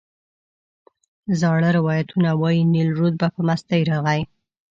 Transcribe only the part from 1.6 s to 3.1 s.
روایتونه وایي نیل